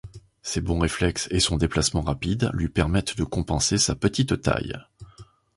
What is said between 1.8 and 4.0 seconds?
rapide, lui permettent de compenser sa